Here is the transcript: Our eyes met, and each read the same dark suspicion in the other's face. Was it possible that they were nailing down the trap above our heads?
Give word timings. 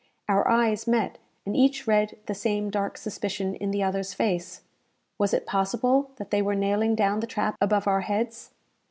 Our 0.27 0.47
eyes 0.47 0.87
met, 0.87 1.19
and 1.45 1.55
each 1.55 1.85
read 1.85 2.17
the 2.25 2.33
same 2.33 2.71
dark 2.71 2.97
suspicion 2.97 3.53
in 3.53 3.69
the 3.69 3.83
other's 3.83 4.15
face. 4.15 4.61
Was 5.19 5.31
it 5.31 5.45
possible 5.45 6.09
that 6.15 6.31
they 6.31 6.41
were 6.41 6.55
nailing 6.55 6.95
down 6.95 7.19
the 7.19 7.27
trap 7.27 7.55
above 7.61 7.87
our 7.87 8.01
heads? 8.01 8.49